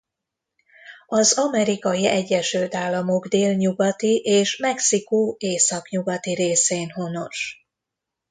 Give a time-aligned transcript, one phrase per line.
[1.07, 7.65] Az Amerikai Egyesült Államok délnyugati és Mexikó északnyugati részén honos.